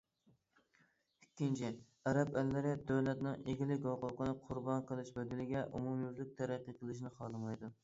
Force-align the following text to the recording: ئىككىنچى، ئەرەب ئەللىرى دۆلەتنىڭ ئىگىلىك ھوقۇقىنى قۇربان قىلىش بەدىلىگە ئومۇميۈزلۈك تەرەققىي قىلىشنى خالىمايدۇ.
ئىككىنچى، 1.25 1.69
ئەرەب 2.11 2.31
ئەللىرى 2.41 2.71
دۆلەتنىڭ 2.93 3.45
ئىگىلىك 3.53 3.87
ھوقۇقىنى 3.91 4.35
قۇربان 4.49 4.83
قىلىش 4.89 5.15
بەدىلىگە 5.21 5.65
ئومۇميۈزلۈك 5.77 6.35
تەرەققىي 6.43 6.81
قىلىشنى 6.83 7.17
خالىمايدۇ. 7.21 7.75